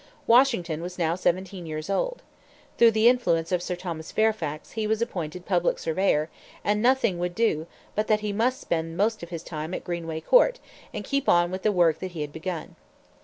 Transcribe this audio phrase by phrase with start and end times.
[0.25, 2.23] Washington was now seventeen years old.
[2.79, 6.27] Through the influence of Sir Thomas Fairfax he was appointed public surveyor;
[6.63, 9.83] and nothing would do but that he must spend the most of his time at
[9.83, 10.59] Greenway Court
[10.91, 12.77] and keep on with the work that he had begun.